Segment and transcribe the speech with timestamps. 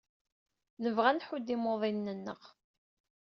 [0.83, 2.41] Nebɣa ad nḥudd imuḍinen-nneɣ.